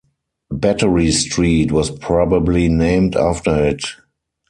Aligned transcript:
Battery 0.49 1.11
Street 1.11 1.71
was 1.71 1.91
probably 1.91 2.67
named 2.69 3.15
after 3.15 3.65
it. 3.67 3.85